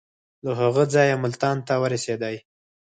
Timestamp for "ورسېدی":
1.81-2.35